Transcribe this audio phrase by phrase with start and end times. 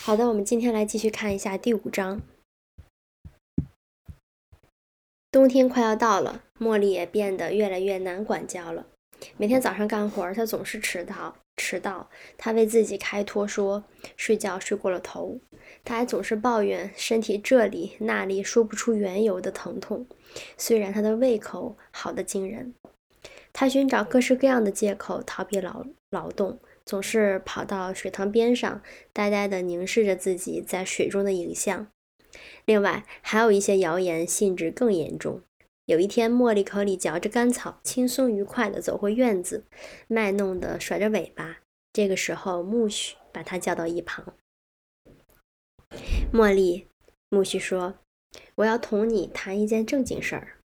[0.00, 2.22] 好的，我们今天来继续看一下第五章。
[5.30, 8.86] 冬天快要到了，茉莉也变得越来越难管教了。
[9.36, 11.36] 每天早上干活，她总是迟到。
[11.56, 12.08] 迟到，
[12.38, 13.84] 她为自己开脱说
[14.16, 15.38] 睡觉睡过了头。
[15.84, 20.06] 她还总是抱怨身体这里那里说不出缘由的疼痛。
[20.56, 22.72] 虽然她的胃口好的惊人，
[23.52, 26.58] 她寻找各式各样的借口逃避劳劳动。
[26.88, 28.80] 总是跑到水塘边上，
[29.12, 31.88] 呆呆地凝视着自己在水中的影像。
[32.64, 35.42] 另外，还有一些谣言性质更严重。
[35.84, 39.66] 有一天，茉莉口里嚼着干草，轻松愉快地走回院子，
[40.06, 41.58] 卖弄地甩着尾巴。
[41.92, 44.32] 这个时候，苜蓿把她叫到一旁。
[46.32, 46.86] 茉莉，
[47.28, 47.96] 苜蓿说
[48.56, 50.56] ：“我要同你谈一件正经事儿。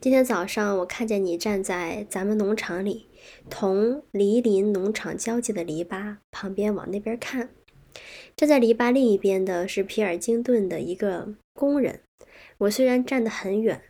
[0.00, 3.06] 今天早上，我看见你站在咱们农场里。”
[3.50, 7.50] 同离林农场交界的篱笆旁边往那边看，
[8.36, 12.00] 站在篱笆另一边的是皮尔金顿的一个工人。
[12.58, 13.82] 我虽然站得很远，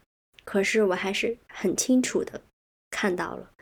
[0.44, 2.42] 可是我还是很清楚的
[2.90, 3.52] 看到了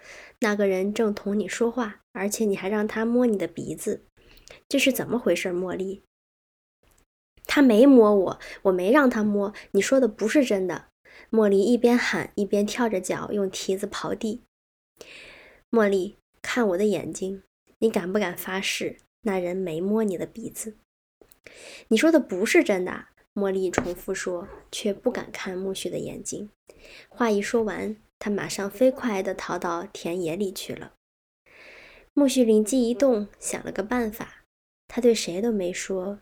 [0.41, 4.03] 那个人正同你说话，而且你还让他摸你的鼻子，
[4.69, 6.03] 这是怎么回事，茉莉？
[7.47, 9.53] 他没摸我，我没让他摸。
[9.73, 10.87] 你说的不是真的。
[11.31, 14.43] 茉莉一边喊一边跳着脚用蹄子刨地。
[15.71, 17.43] 茉莉，看我的眼睛，
[17.79, 20.77] 你敢不敢发誓，那人没摸你的鼻子？
[21.89, 23.07] 你说的不是真的。
[23.35, 26.51] 茉莉重复说，却不敢看苜蓿的眼睛。
[27.09, 30.95] 话一说完，他马上飞快地逃到田野里去了。
[32.15, 34.45] 苜蓿灵机一动，想了个办法。
[34.89, 36.19] 他对谁都没说，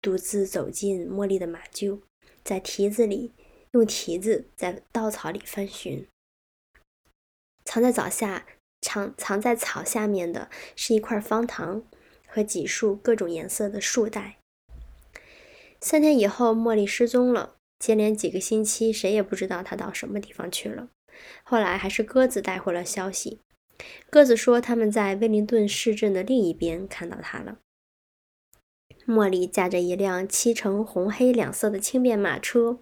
[0.00, 2.00] 独自走进茉莉的马厩，
[2.44, 3.32] 在蹄子里
[3.72, 6.06] 用蹄子在稻草里翻寻，
[7.64, 8.46] 藏在早下。
[8.82, 11.82] 藏藏在草下面的是一块方糖
[12.26, 14.36] 和几束各种颜色的束带。
[15.80, 20.88] 三天以后，茉莉失踪了，接连几个星期，谁也不知道她到什么地方去了。
[21.42, 23.40] 后来还是鸽子带回了消息，
[24.10, 27.58] 鸽子说他们在威灵顿市镇的另一边看到她了。
[29.06, 32.78] 茉莉驾着一辆漆成红黑两色的轻便马车，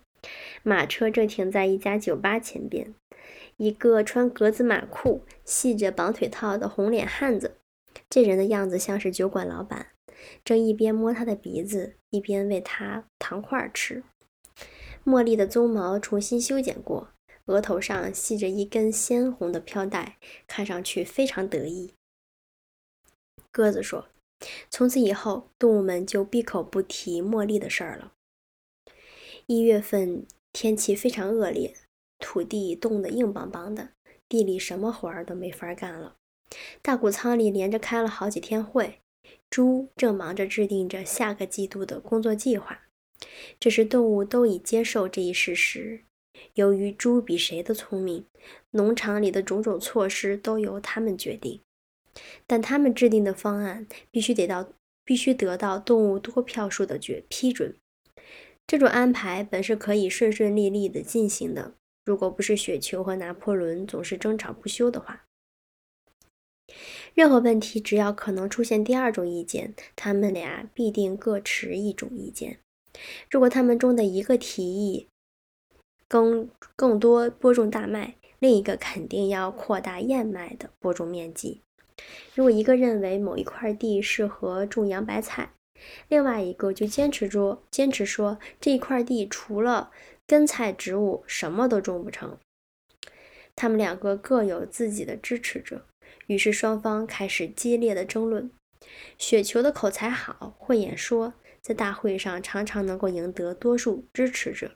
[0.62, 2.94] 马车正停在一家酒吧前边。
[3.60, 7.58] 一个穿格子马裤、系着绑腿套的红脸汉子，
[8.08, 9.88] 这人的样子像是酒馆老板，
[10.42, 14.02] 正一边摸他的鼻子，一边喂他糖块吃。
[15.04, 17.10] 茉莉的鬃毛重新修剪过，
[17.44, 20.16] 额头上系着一根鲜红的飘带，
[20.46, 21.92] 看上去非常得意。
[23.50, 24.08] 鸽子说
[24.70, 28.14] ：“从此以后，动物们就闭口不提茉莉的事儿了。”
[29.44, 31.74] 一月份天气非常恶劣。
[32.20, 33.88] 土地冻得硬邦邦的，
[34.28, 36.16] 地里什么活儿都没法干了。
[36.82, 39.00] 大谷仓里连着开了好几天会，
[39.48, 42.82] 猪正忙着制定着下个季度的工作计划。
[43.58, 46.04] 这时，动物都已接受这一事实。
[46.54, 48.24] 由于猪比谁都聪明，
[48.70, 51.60] 农场里的种种措施都由他们决定。
[52.46, 54.72] 但他们制定的方案必须得到，
[55.04, 57.76] 必须得到动物多票数的决批准。
[58.66, 61.74] 这种安排本是可以顺顺利利地进行的。
[62.04, 65.24] 如果不是雪球和拿破仑总是争吵不休的话，
[67.14, 72.58] 任何问题只要可能出现第二种意见，他们俩必定各持一种意见。
[73.30, 75.08] 如果他们中的一个提议
[76.08, 81.60] 更更多播种大麦，另一个肯定要扩大燕麦的播种面积。
[82.34, 85.52] 如果一个认为某一块地适合种洋白菜，
[86.08, 89.90] 另外一个就坚持说坚持说这一块地除了。
[90.30, 92.38] 根菜植物什么都种不成，
[93.56, 95.84] 他们两个各有自己的支持者，
[96.28, 98.48] 于是双方开始激烈的争论。
[99.18, 104.68] 雪球的口才好，会演说，在大会上常常能够赢得多数支持者；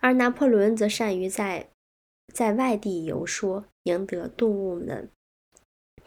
[0.00, 1.70] 而拿破仑则善于在
[2.34, 5.08] 在外地游说，赢得动物们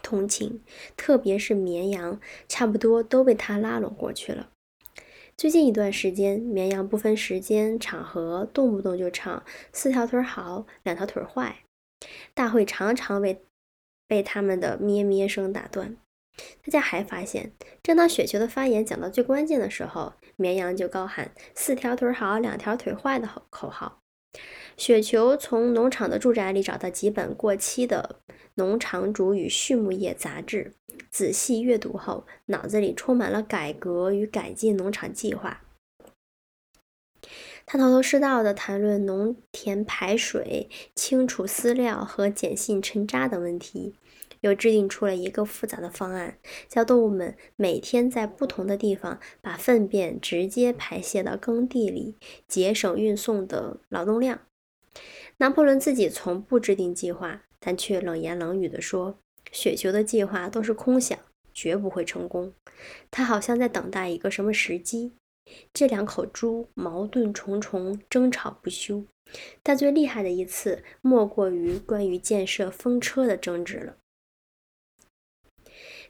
[0.04, 0.62] 同情，
[0.98, 4.50] 特别是绵羊，差不多都被他拉拢过去了。
[5.40, 9.42] 最近一段时间，绵羊不分时间、场合，动不动就唱
[9.72, 11.60] “四条腿好，两条腿坏”。
[12.36, 13.42] 大会常常被
[14.06, 15.96] 被他们的咩咩声打断。
[16.62, 24.02] 大家还发现，正当雪球的发言讲到最关键的时候，绵羊就高喊“四条腿好，两条腿坏”的口号。
[24.78, 28.22] 雪球从农场的住宅里找到几本过期的
[28.56, 30.74] 《农场主与畜牧业》杂志。
[31.10, 35.64] 仔细阅读后，脑子里充满了改革与改进农场计划。
[37.72, 43.94] 他头头是道地谈论农田排水、清除饲料和碱性沉渣等问题，
[44.42, 52.16] 又制定出了一个复杂的方案，叫动物们每天在不同的地方把粪便直接排泄到耕地里，
[52.48, 54.40] 节省运送的劳动量。
[55.38, 59.20] 拿破仑自己从不制定计划，但却冷言冷语地说
[59.54, 61.20] ：“雪球的计划都是空想，
[61.54, 62.52] 绝不会成功。”
[63.12, 65.12] 他好像在等待一个什么时机。
[65.74, 69.06] 这两口猪矛盾重重，争吵不休。
[69.62, 73.98] 但最厉害的一次，莫过于关于建设风车的争执了。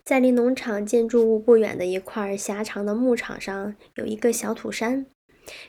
[0.04, 5.06] 在离农场建筑物不远的一块狭长的牧场上，有一个小土山，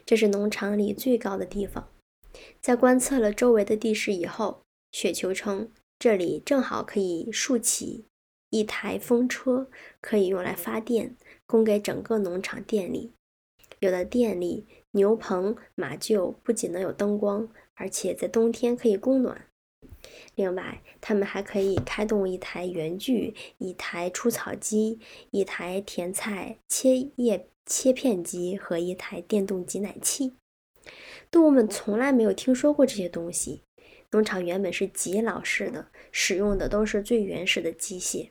[0.07, 1.89] 这是农场里最高的地方。
[2.61, 4.63] 在观测了周围的地势以后，
[4.93, 8.07] 雪球称这里正好可以竖起
[8.51, 9.69] 一台风车，
[10.01, 11.17] 可以用来发电，
[11.47, 13.13] 供给整个农场电力。
[13.81, 19.47] 有了电力，牛棚、马厩不仅能有灯光，而且在冬天可以供暖。
[20.35, 25.01] 另外，他们还可以开动一台圆锯、一台除草机、
[25.31, 30.35] 一台甜菜切叶切片机和一台电动挤奶器。
[31.31, 33.63] 动物们从来没有听说过这些东西。
[34.11, 38.31] 农场原本是极老式的，使用的都是最原始的机械。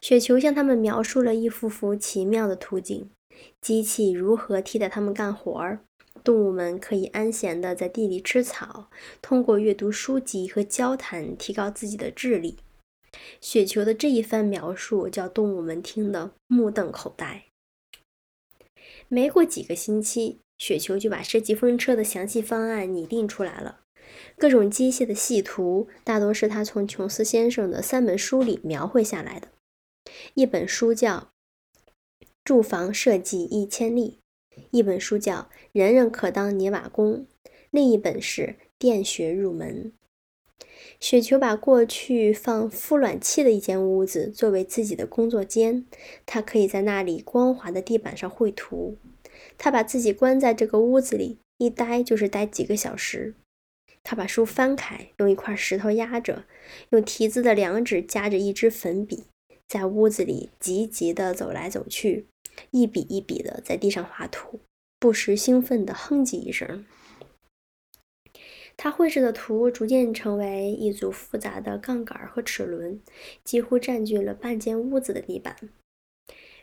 [0.00, 3.10] 雪球向他们描述了一幅幅奇妙的图景：
[3.60, 5.80] 机器如何替代他们干活儿。
[6.22, 8.88] 动物们可以安闲地在地里吃草，
[9.20, 12.56] 通过阅读书籍和交谈提高自己的智力。
[13.40, 17.44] 雪球的这一番描述叫动物们听得目瞪口呆。
[19.08, 23.80] 没过几个星期，雪球就把设计风车的详细方案拟定出来了。
[24.38, 29.48] 各种机械的细图大多是他从琼斯先生的三本书里描绘下来的。
[30.34, 31.16] 一本书叫
[32.44, 34.18] 《住房设计一千例》。
[34.70, 35.34] 一本书叫
[35.72, 37.20] 《人人可当泥瓦工》，
[37.70, 38.42] 另一本是
[38.78, 39.92] 《电学入门》。
[41.00, 45.86] 雪球把过去放孵卵器的一间屋子作为自己的工作间，
[46.26, 48.98] 他可以在那里光滑的地板上绘图。
[49.56, 53.34] 他把自己关在这个屋子里，一待就是待几个小时。
[54.02, 56.44] 他把书翻开，用一块石头压着，
[56.90, 59.24] 用蹄子的两指夹着一支粉笔，
[59.66, 62.26] 在屋子里急急地走来走去。
[62.70, 64.60] 一笔一笔的在地上画图，
[64.98, 66.84] 不时兴奋地哼唧一声。
[68.76, 73.00] 他绘制的图逐渐成为一组复杂的杠杆和齿轮，
[73.44, 75.56] 几乎占据了半间屋子的地板。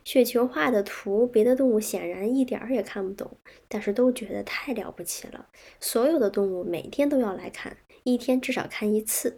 [0.04, 3.38] 雪球画的图，别的动物显然一点儿也看不懂，
[3.70, 5.48] 但是都觉得太了不起了。
[5.80, 9.38] 所有的动物每天都要来看，一天至少看一次，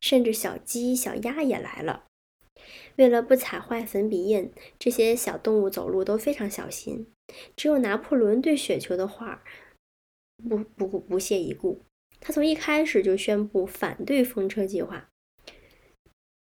[0.00, 2.06] 甚至小鸡、小鸭也来了。
[2.96, 7.06] 为了不踩坏粉笔印，这些小动物走路都非常小心。
[7.56, 9.44] 只有拿破仑对雪球的画
[10.48, 11.82] 不不不屑一顾。
[12.20, 15.08] 他从一开始就宣布反对风车计划。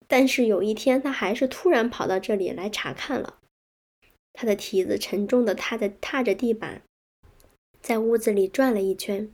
[0.08, 3.40] 但是有一天，他还是突然跑到这里来查看了。
[4.34, 6.82] 他的蹄子沉重的踏着踏着地板，
[7.82, 9.32] 在屋子里转了一圈，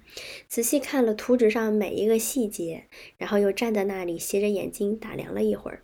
[0.47, 2.87] 仔细看了图纸上每一个细节，
[3.17, 5.83] 然后又站在那里斜着眼睛打量了一会儿。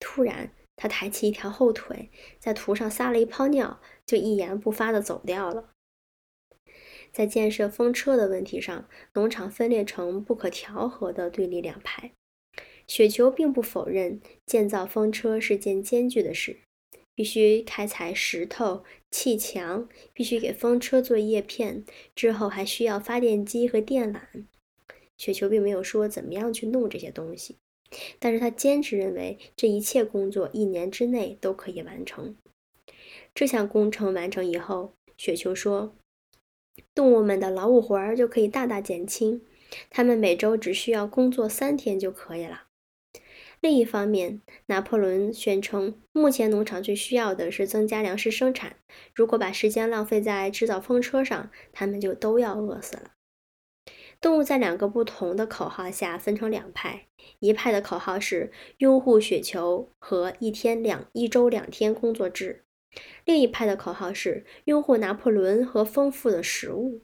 [0.00, 2.10] 突然，他抬起一条后腿，
[2.40, 5.70] 在图上撒了一泡尿，就一言不发地走掉了。
[7.12, 12.12] 在建设风车的问题上，农场分裂成不可调和的对立两派。
[12.86, 16.60] 雪球并不否认建造风车是件艰巨的事，
[17.14, 21.84] 必须开采石头、砌墙，必须给风车做叶片，
[22.14, 24.46] 之后还需要发电机和电缆。
[25.16, 27.58] 雪球并没有说怎么样去弄这些东西。
[28.18, 32.36] 但是他坚持认为，这一切工作一年之内都可以完成。
[33.34, 35.94] 这项工程完成以后，雪球说，
[36.94, 39.42] 动物们的劳务活儿就可以大大减轻，
[39.88, 42.64] 他们每周只需要工作三天就可以了。
[43.60, 48.76] 另一方面，拿破仑宣称，目前农场最需要的是增加粮食生产，
[49.14, 53.10] 如果把时间浪费在制造风车上，他们就都要饿死了。
[54.20, 57.06] 动物在两个不同的口号下分成两派，
[57.38, 62.64] 一派的口号是拥护雪球和一天两一周两天工作制，
[63.24, 67.00] 另一派的口号是拥护拿破仑和丰富的食物。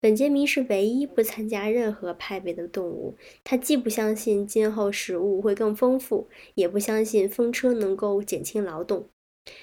[0.00, 9.08] 本杰明是唯一不参加任何派别的动物，他既不相信今后食物会更丰富，也不相信风车能够减轻劳动。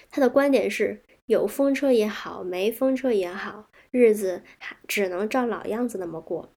[0.09, 6.49] 他的观点是有风车也好，没风车也好，日子还只能照老样子那么过。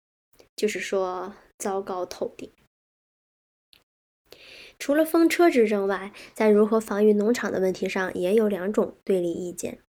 [0.62, 2.48] 就是说，糟糕透顶。
[4.78, 9.80] 除了风车之争外，在如何防御农场的问题上，也有两种对立意见。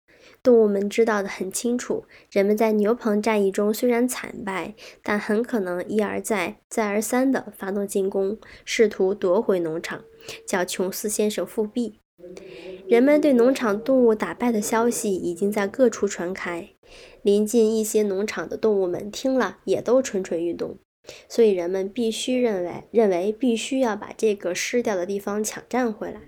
[0.41, 10.03] 动物们知道的很清楚，人们在牛棚战役中虽然惨败，但很可能一而再、再而三地发动进攻，试图夺回农场，
[10.47, 11.99] 叫琼斯先生复辟。
[12.87, 16.69] 人们对农场动物打败的消息已经在各处传开，
[17.23, 20.77] 临近一些农场的动物们听了也都蠢蠢欲动，
[21.27, 26.21] 所以人们必须认为认为必须要把这个失掉的地方抢占回来，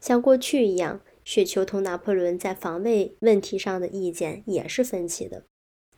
[0.00, 1.00] 像过去一样。
[1.26, 5.42] 雪球同拿破仑在防卫问题上的意见也是分歧的。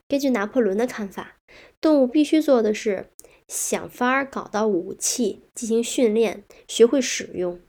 [0.07, 1.37] 根据拿破仑的看法，
[1.79, 3.11] 动物必须做的是
[3.47, 7.59] 想法搞到武器进行训练，学会使用；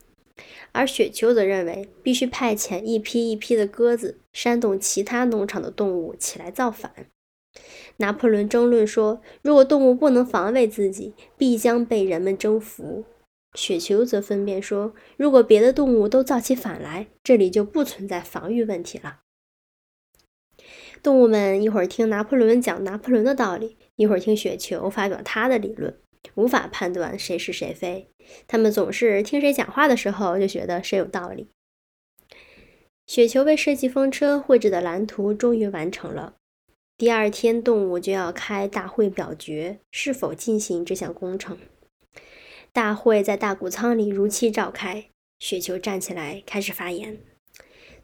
[0.72, 6.92] 而雪球则认为必须派遣一批一批的鸽子煽动其他农场的动物起来造反。
[7.96, 13.04] 拿破仑争论说，如果动物不能防卫自己，必将被人们征服。
[13.54, 19.20] 雪球则分辨说：“如果别的动物都造起反来，这里就不存在防御问题了。”
[21.02, 25.98] 动物们一会儿听拿破仑讲拿破仑的道理，一会儿听雪球发表他的理论，
[26.34, 28.08] 无法判断谁是谁非。
[28.46, 31.48] 他们总是听谁讲话的时候就觉得谁有道理。
[33.06, 36.34] 雪球为设计风车绘制的蓝图终于完成了。
[36.96, 41.58] 第二天，动物就要开大会表决是否进行这项工程。
[42.72, 45.06] 大会在大谷仓里如期召开。
[45.40, 47.18] 雪球站起来开始发言，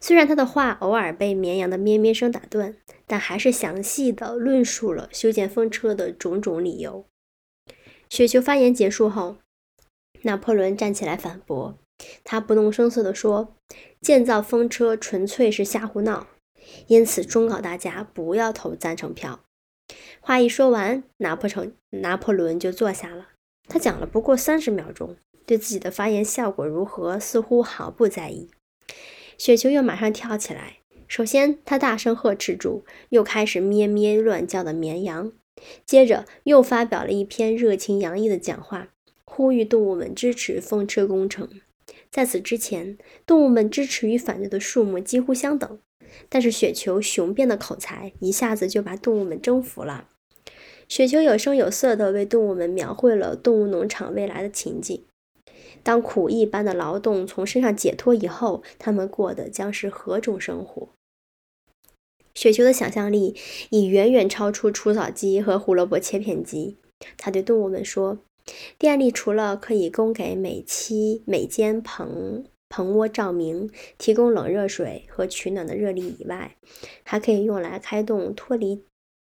[0.01, 7.05] 虽然他的话偶尔被绵羊的咩咩声打断，但还是详细的论述了修建风车的种种理由。
[8.09, 9.37] 雪球发言结束后，
[10.23, 11.77] 拿破仑站起来反驳，
[12.23, 13.55] 他不动声色地说
[14.01, 16.27] ：“建造风车纯粹是瞎胡闹，
[16.87, 19.41] 因此忠告大家不要投赞成票。”
[20.19, 23.29] 话一说完，拿破成拿破仑就坐下了。
[23.69, 28.49] 他讲了不过三十秒钟，对自己的发言效果如何似乎毫不在意。
[29.37, 35.31] 雪球又马上跳起来，首先他大声呵斥住又开始咩咩乱叫的绵羊，
[35.85, 38.89] 接着又发表了一篇热情洋溢的讲话，
[39.25, 41.49] 呼吁动物们支持风车工程。
[42.09, 45.79] 在此之前，动物们支持与反对的数目几乎相等，
[46.29, 50.09] 但是雪球雄辩的口才一下子就把动物们征服了。
[50.87, 55.03] 雪球有声有色地为动物们描绘了动物农场未来的情景。
[55.83, 60.89] 当苦役般的劳动从身上解脱以后，他们过的将是何种生活？
[62.37, 63.35] 雪球的想象力
[63.71, 66.77] 已远远超出除草机和胡萝卜切片机。
[67.17, 68.19] 他对动物们说
[68.77, 76.55] ：“电力除了可以供给每期每间棚棚窝照明、提供冷热水和取暖的热力以外，
[77.03, 78.83] 还可以用来开动脱离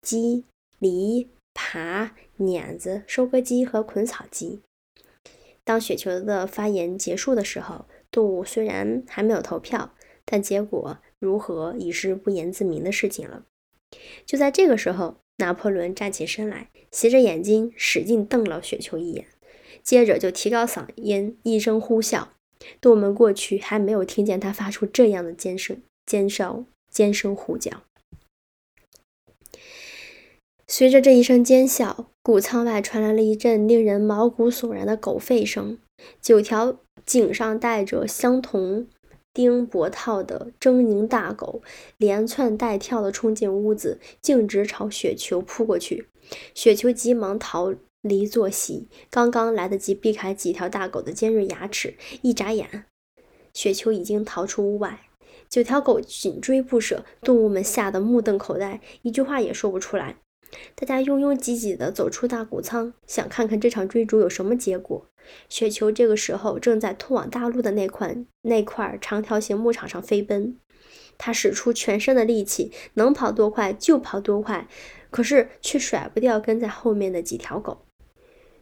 [0.01, 0.45] 机、
[0.79, 4.61] 犁。”耙、碾子、收割机和捆草机。
[5.65, 9.93] 当雪球的发言结束的时候，动物虽然还没有投票，
[10.25, 13.45] 但结果如何已是不言自明的事情了。
[14.27, 19.27] 就在这个时候，拿破仑站起身来，斜着眼睛使劲瞪了雪球一眼，
[19.85, 22.27] 接着就提高嗓音一声呼啸。
[22.81, 27.83] 动物们过去还没有听见他发出这样的尖声、尖哨、尖声呼叫。
[30.67, 35.79] 随着这一声尖笑，谷仓外传来了一阵令人毛骨悚然的狗吠声。
[36.21, 38.89] 九条颈上带着相同
[39.35, 41.63] 钉脖套的狰狞大狗
[41.97, 46.09] 连窜带跳地冲进屋子，径直朝雪球扑过去。
[46.55, 52.85] 雪球急忙逃离坐席，刚刚来得及避开几条大狗的尖锐牙齿，一眨眼，
[53.55, 55.01] 雪球已经逃出屋外。
[55.49, 60.17] 九条狗紧追不舍，动物们吓得目瞪口呆，一句话也说不出来。
[60.75, 65.07] 大家拥拥挤挤地走出大谷仓，想看看这场追逐有什么结果。
[65.49, 70.57] 雪球这个时候正在通往大陆的那块那块长条形牧场上飞奔，
[71.19, 74.67] 他使出全身的力气，能跑多快就跑多快，
[75.11, 77.87] 可是却甩不掉跟在后面的几条狗。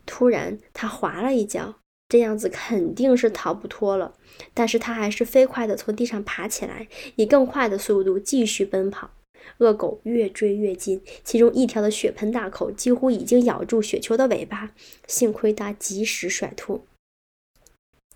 [0.06, 1.76] 突然，他滑了一跤，
[2.08, 4.14] 这样子肯定是逃不脱了。
[4.54, 9.10] 但是他还是飞快地从地上爬起来，以更快的速度继续奔跑。
[9.58, 14.72] 恶狗越追越近，其中一条的血盆大口几乎已经咬住雪球的尾巴，
[15.06, 16.84] 幸亏他及时甩脱。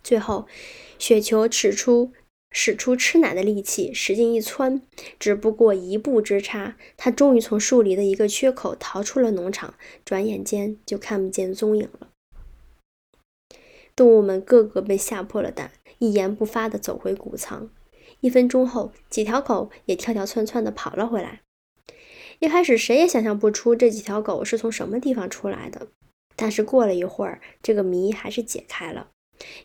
[0.02, 0.46] 最后，
[0.98, 2.12] 雪球使出
[2.50, 4.82] 使出吃奶的力气，使劲一窜，
[5.18, 12.08] 只不过一步之差，他终于从树里的一个缺口逃出了农场，转眼间就看不见踪影了。
[13.96, 17.70] 动物们个个被吓破了胆，一言不发地走回谷仓。
[18.24, 21.42] 一分钟后，几条狗也跳跳窜窜地跑了回来。
[22.38, 25.88] 一开始，谁也想象不出这几条狗是从什么地方出来的。
[26.34, 29.08] 但是过了一会儿，这个谜还是解开了。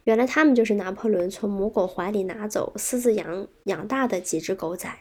[0.04, 4.94] 原来，它们就是拿破仑从母狗怀里拿走、私自养养大的几只狗仔。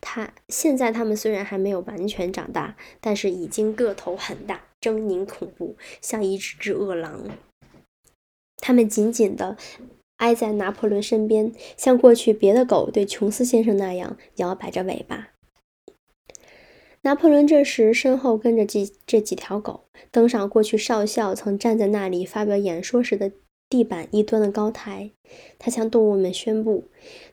[0.00, 7.28] 它现在它们虽然还没有完全长大，但是已经个头很大，狰狞恐怖，像一只只饿狼。
[8.58, 9.56] 它们紧紧地
[10.24, 15.32] 挨在拿破仑身边，像过去别的狗对琼斯先生那样摇摆着尾巴。
[17.02, 23.32] 拿破仑这时身后跟着这这几条狗，登上过去少校曾站在那里发表演说时的
[23.68, 25.10] 地板一端的高台。
[25.58, 26.84] 他向动物们宣布：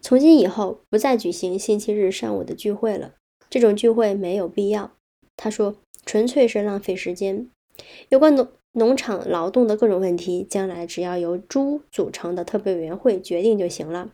[0.02, 3.14] 从今以后不再举行星期日上午的聚会了，
[3.50, 4.92] 这种聚会没有必要。
[5.38, 7.50] 他说，纯粹是浪费时间。
[8.10, 14.14] 有关农农场劳动的各种问题，将来只要由猪组成的特别委员会决定就行了。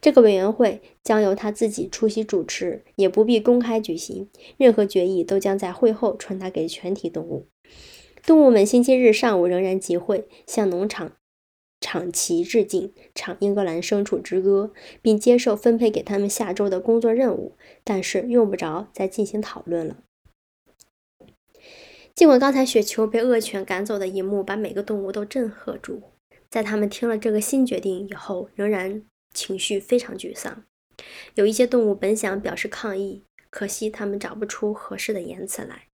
[0.00, 4.28] 这个委员会将由他自己出席主持，也不必公开举行。
[4.58, 7.46] 任何决议都将在会后传达给全体动物。
[8.26, 11.12] 动物们星期日上午仍然集会，向农场
[11.80, 17.56] 场旗致敬，唱英格兰牲畜之歌，并接受分配给他们下周的工作任务。
[17.82, 19.96] 但是用不着再进行讨论了。
[22.14, 26.02] 尽管刚才雪球被恶犬赶走的一幕把每个动物都震撼住，
[26.50, 29.02] 在他们听了这个新决定以后，仍然。
[29.34, 30.62] 情绪非常沮丧，
[31.36, 35.86] 有一些动物本想表示抗议，可惜他们找不出合适的言辞来。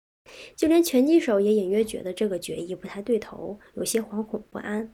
[0.56, 4.92] 就连拳击手也隐约觉得这个决议不太对头，有些惶恐不安。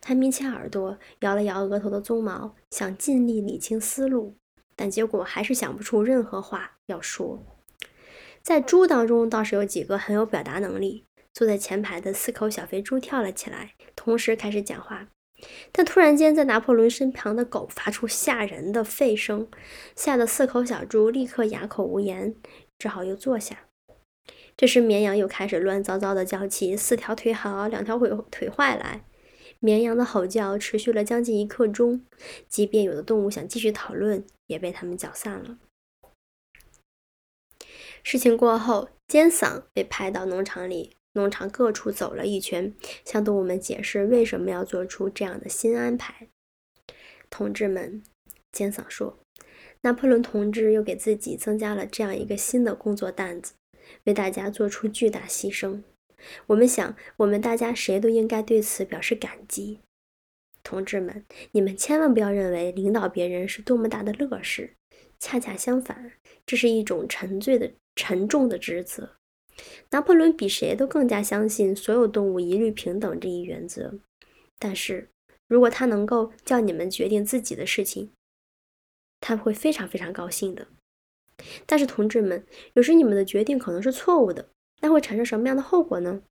[0.00, 4.36] 他眯起耳朵，摇了摇额头的鬃毛，想尽力理清思路，
[4.76, 7.44] 但结果还是想不出任何话要说。
[8.42, 11.04] 在猪当中倒是有几个很有表达能力。
[11.32, 15.06] 坐在前排的四口小肥猪跳了起来，同时开始讲话。
[15.70, 19.48] 但突然间，在拿破仑身旁的狗发出吓人的吠声，
[19.94, 22.34] 吓得四口小猪立刻哑口无言，
[22.78, 23.60] 只好又坐下。
[24.56, 29.04] 这时，绵羊又开始乱糟糟的叫起四条腿好，两条腿腿坏来。
[29.60, 32.04] 绵羊的吼叫持续了将近一刻钟，
[32.48, 35.58] 即便有的动物想继续讨论，也被他们搅散了。
[38.02, 40.96] 事情过后，尖嗓被派到农场里。
[41.14, 42.72] 农场各处走了一圈，
[43.04, 46.28] 向动物们解释为什么要做出这样的新安排。
[47.28, 48.04] 同志们，
[48.52, 49.18] 尖嗓说
[49.82, 53.54] ：“拿破仑同志又给自己增加了这样一个新的工作担子，
[54.04, 55.82] 为大家做出巨大牺牲。
[56.46, 59.80] 我们想，我们大家谁都应该对此表示感激。
[60.62, 64.74] 同志们，你们千万不要认为领导别人是多么大的乐事，
[65.20, 66.12] 恰恰相反，
[66.44, 69.16] 这是一种沉醉的、沉重的职责。”
[69.90, 73.98] 拿破仑比谁都更加相信所有动物一律平等这一原则，
[74.58, 75.10] 但是
[75.48, 78.10] 如果他能够叫你们决定自己的事情，
[79.20, 80.66] 他会非常非常高兴的。
[81.66, 84.48] 但是同志们，有时你们的决定可能是错误的，
[84.80, 86.22] 那会产生什么样的后果呢？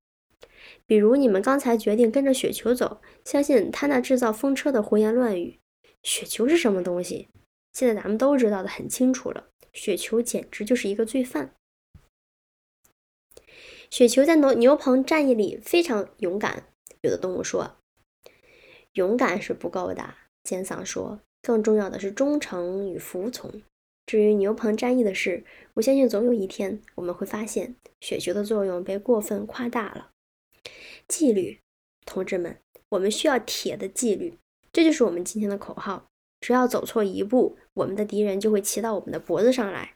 [0.87, 5.59] 比如你们刚才决定跟着雪球走，相信他那制造风车的胡言乱语。
[6.01, 7.27] 雪球是什么东西？
[7.73, 11.55] 现在咱们都知道的很清楚了，雪球简直就是一个罪犯。
[13.89, 16.65] 雪球在牛牛棚战役里非常勇敢。
[17.01, 17.77] 有的动物说
[18.93, 23.61] ：“勇敢是不够的。”尖嗓说：“更重要的是忠诚与服从。
[24.05, 30.11] 至于牛棚战役的事，我相信总有一天我们会发现雪球的作用被过分夸大了。
[31.07, 31.59] 纪律，
[32.05, 34.37] 同志们，我们需要铁的纪律。
[34.73, 36.07] 这就是我们今天的口号。
[36.41, 39.95] 只要走错一步，我们的敌人就会骑到我们的脖子上来。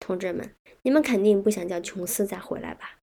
[0.00, 2.98] 同志们，你们肯定不想叫琼斯再回来吧？”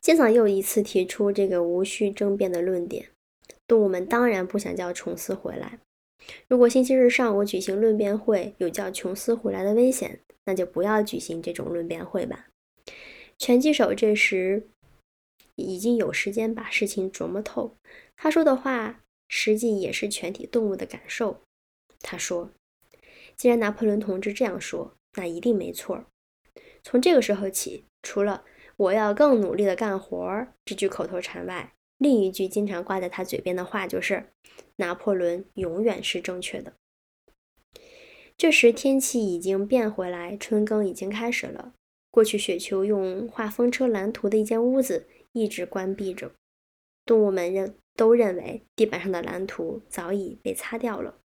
[0.00, 3.08] 尖嗓又一次提出这个无需争辩的论点：
[3.66, 5.78] 动物们当然不想叫琼斯回来。
[6.46, 12.48] 如果星期日上午举行论辩会有叫琼斯回来的危险，那就不要举行这种论辩会吧。
[13.38, 14.68] 拳击手这时
[15.56, 17.76] 已经有时间把事情琢磨透，
[18.14, 21.42] 他说的话实际也是全体动物的感受。
[22.00, 22.50] 他说
[23.36, 26.04] ：“既然拿破仑同志这样说，那一定没错。
[26.82, 28.44] 从这个时候起，除了……”
[28.76, 30.52] 我要更努力的干活儿。
[30.64, 34.32] 这句口头禅外，另一句经常挂在他嘴边的话就是
[34.78, 36.72] ：“拿破仑永远是正确的。”
[38.36, 41.72] 这时天气已经变回来，春耕已经开始了。
[42.10, 46.32] 过去雪球用画风车蓝图的一间屋子一直关闭着，
[47.06, 51.18] 动物们认都认为地板上的蓝图早已被擦掉了。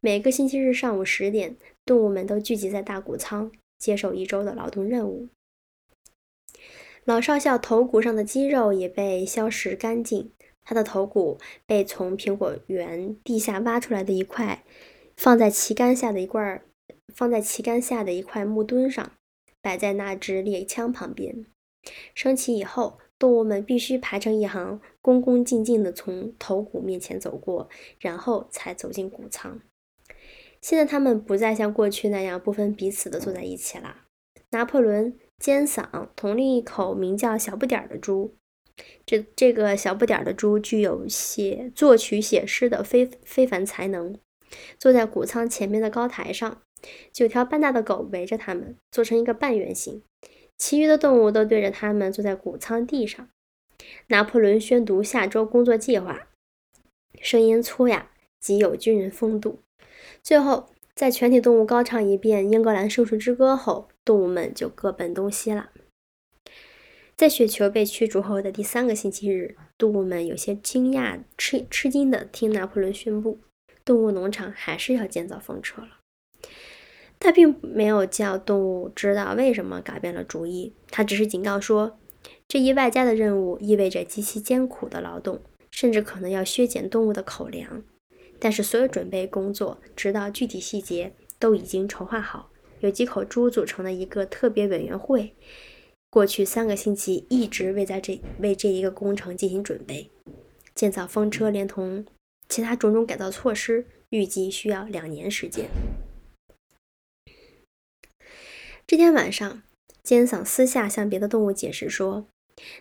[0.00, 5.28] 每个星期日上午十点，动物们都聚集在大谷仓，接受一周的劳动任务。
[7.04, 10.30] 老少校头骨上的肌肉也被消蚀干净，
[10.62, 14.64] 他的头骨被从苹果园地下挖出来的一块，
[15.16, 16.62] 放在旗杆下的一块，
[17.14, 19.12] 放在旗杆下的一块木墩上，
[19.62, 21.46] 摆在那支猎枪旁边。
[22.14, 29.60] 升起以后，动物们必须排成一行，恭恭敬敬地从头骨面前走过，然后才走进谷仓。
[30.60, 34.02] 现在他们不再像过去那样不分彼此的坐在一起了。
[34.50, 38.34] 拿破仑、尖嗓同另一口名叫小不点儿的猪，
[39.04, 44.16] 这这个小不点儿的猪具有写作曲、写诗的非非凡才能，
[44.78, 46.62] 坐在谷仓前面的高台上。
[47.12, 50.02] 九条半大的狗围着他们，做成一个半圆形。
[50.58, 53.28] 其余的动物都对着他们坐在谷仓地上。
[54.08, 56.28] 拿破仑宣读下周工作计划，
[57.22, 59.62] 声音粗哑，极有军人风度。
[60.22, 65.70] 最后，在全体动物高唱一遍《英格兰圣树之歌》后，动物们就各奔东西了。
[67.16, 73.40] 在雪球被驱逐后的第三个星期日，动物们有些惊讶、吃吃惊地听拿破仑宣布，
[73.84, 75.98] 动物农场还是要建造风车了。
[77.20, 81.98] 他并没有叫动物知道为什么改变了主意，他只是警告说，
[82.46, 87.82] 这一外加的任务意味着极其艰苦的劳动，甚至可能要削减动物的口粮。
[88.38, 92.50] 但是所有准备工作，直到具体细节都已经筹划好。
[92.80, 95.34] 有几口猪组成了一个特别委员会，
[96.10, 100.10] 过去三个星期一直为在这为这一个工程进行准备。
[100.76, 102.06] 建造风车连同
[102.48, 105.68] 其他种种改造措施，预计需要两年时间。
[108.88, 109.62] 这天晚上，
[110.02, 112.26] 尖嗓私下向别的动物解释说，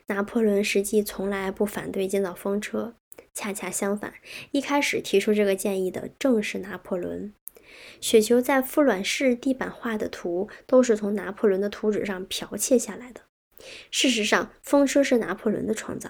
[0.06, 2.96] 拿破仑实际从来不反对建造风车。
[3.34, 4.14] 恰恰相反，
[4.52, 7.34] 一开始提出这个建议的正是拿破仑。
[8.00, 13.20] 雪球在富卵室地板画的图都是从拿破仑的图纸上剽窃下来的。
[13.92, 16.10] 事实上，风车是拿破仑的创造。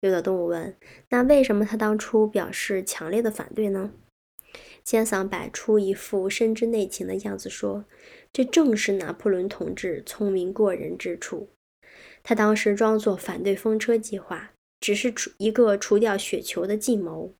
[0.00, 0.74] 有的动物问
[1.10, 3.92] ：“那为什么他当初表示强烈的反对呢？”
[4.84, 7.84] 尖嗓摆出一副深知内情的样子说。
[8.32, 11.48] 这正是拿破仑同志聪明过人之处。
[12.24, 17.32] 他当时装作反对风车计划，只是除一个除掉雪球的计谋，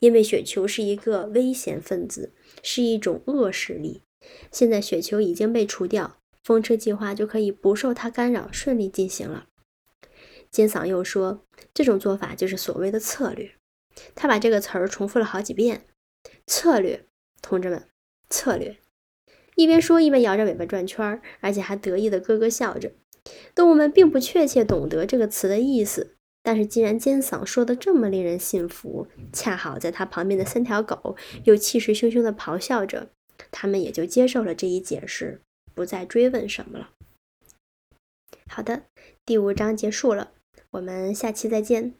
[0.00, 2.32] 因为雪球是一个危险分子，
[2.64, 4.02] 是一种恶势力。
[4.50, 9.46] 现在雪球已经被除掉，风车计划就可以不受他干扰，顺利进行了。
[10.50, 13.52] 尖嗓又说，这种做法就是所谓的策略。
[14.16, 15.84] 他把这个词儿重复了好几遍：
[16.46, 17.06] 策略，
[17.40, 17.88] 同志们，
[18.28, 18.76] 策略。
[19.56, 22.92] 一边说一边摇着尾巴转圈儿，而且还得意的咯咯笑着。
[23.54, 33.10] 动物们并不确切懂得这个词的意思，但是既然尖嗓说的这么令人信服，恰好在他旁边的三条狗又气势汹汹地咆哮着，
[33.50, 35.42] 他们也就接受了这一解释，
[35.74, 36.90] 不再追问什么了。
[38.48, 38.84] 好的，
[39.26, 40.32] 第五章结束了，
[40.70, 41.99] 我们下期再见。